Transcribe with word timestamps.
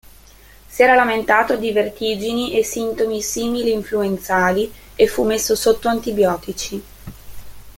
Si 0.67 0.81
era 0.81 0.95
lamentato 0.95 1.57
di 1.57 1.71
vertigini 1.71 2.57
e 2.57 2.63
sintomi 2.63 3.21
simil-influenzali 3.21 4.73
e 4.95 5.05
fu 5.07 5.23
messo 5.23 5.53
sotto 5.55 5.89
antibiotici. 5.89 6.83